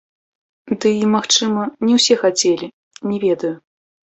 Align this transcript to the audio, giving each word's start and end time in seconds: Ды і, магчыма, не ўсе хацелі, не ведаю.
Ды 0.79 0.89
і, 0.99 1.03
магчыма, 1.15 1.67
не 1.89 1.93
ўсе 1.99 2.15
хацелі, 2.25 2.67
не 3.11 3.17
ведаю. 3.29 3.55